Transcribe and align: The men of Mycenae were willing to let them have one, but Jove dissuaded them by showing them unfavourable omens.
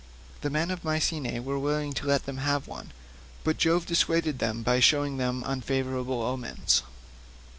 The 0.41 0.49
men 0.49 0.71
of 0.71 0.83
Mycenae 0.83 1.39
were 1.41 1.59
willing 1.59 1.93
to 1.93 2.07
let 2.07 2.25
them 2.25 2.39
have 2.39 2.67
one, 2.67 2.91
but 3.43 3.59
Jove 3.59 3.85
dissuaded 3.85 4.39
them 4.39 4.63
by 4.63 4.79
showing 4.79 5.17
them 5.17 5.43
unfavourable 5.45 6.23
omens. 6.23 6.81